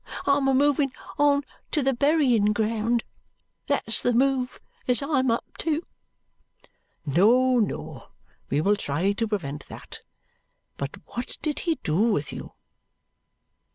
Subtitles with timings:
[0.25, 3.03] I'm a moving on to the berryin ground
[3.67, 5.85] that's the move as I'm up to."
[7.05, 8.07] "No, no,
[8.49, 9.99] we will try to prevent that.
[10.75, 12.53] But what did he do with you?"